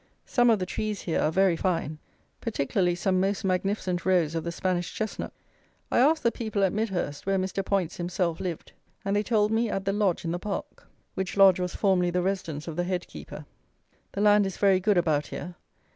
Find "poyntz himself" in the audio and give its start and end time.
7.63-8.39